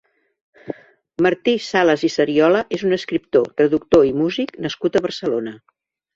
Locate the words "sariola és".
2.13-2.87